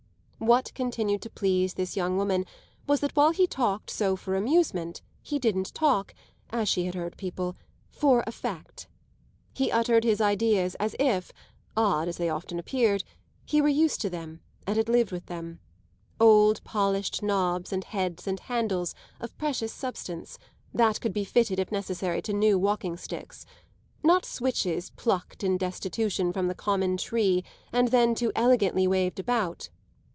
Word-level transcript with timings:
What 0.43 0.73
continued 0.73 1.21
to 1.21 1.29
please 1.29 1.75
this 1.75 1.95
young 1.95 2.17
woman 2.17 2.45
was 2.87 3.01
that 3.01 3.15
while 3.15 3.29
he 3.29 3.45
talked 3.45 3.91
so 3.91 4.15
for 4.15 4.35
amusement 4.35 5.03
he 5.21 5.37
didn't 5.37 5.71
talk, 5.75 6.15
as 6.49 6.67
she 6.67 6.85
had 6.85 6.95
heard 6.95 7.15
people, 7.15 7.55
for 7.91 8.23
"effect." 8.25 8.87
He 9.53 9.71
uttered 9.71 10.03
his 10.03 10.19
ideas 10.19 10.73
as 10.79 10.95
if, 10.99 11.31
odd 11.77 12.07
as 12.07 12.17
they 12.17 12.27
often 12.27 12.57
appeared, 12.57 13.03
he 13.45 13.61
were 13.61 13.67
used 13.67 14.01
to 14.01 14.09
them 14.09 14.41
and 14.65 14.77
had 14.77 14.89
lived 14.89 15.11
with 15.11 15.27
them; 15.27 15.59
old 16.19 16.63
polished 16.63 17.21
knobs 17.21 17.71
and 17.71 17.83
heads 17.83 18.25
and 18.25 18.39
handles, 18.39 18.95
of 19.19 19.37
precious 19.37 19.71
substance, 19.71 20.39
that 20.73 20.99
could 20.99 21.13
be 21.13 21.23
fitted 21.23 21.59
if 21.59 21.71
necessary 21.71 22.19
to 22.23 22.33
new 22.33 22.57
walking 22.57 22.97
sticks 22.97 23.45
not 24.01 24.25
switches 24.25 24.89
plucked 24.95 25.43
in 25.43 25.55
destitution 25.55 26.33
from 26.33 26.47
the 26.47 26.55
common 26.55 26.97
tree 26.97 27.43
and 27.71 27.89
then 27.89 28.15
too 28.15 28.31
elegantly 28.35 28.87
waved 28.87 29.19
about. 29.19 29.69